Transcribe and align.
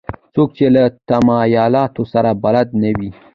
څوک 0.33 0.49
چې 0.57 0.65
له 0.75 0.83
تمایلاتو 1.09 2.03
سره 2.13 2.29
بلد 2.43 2.67
نه 2.81 2.91
وي. 2.97 3.09